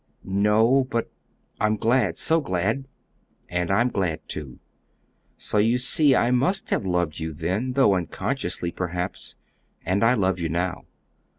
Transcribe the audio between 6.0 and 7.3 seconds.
I must have loved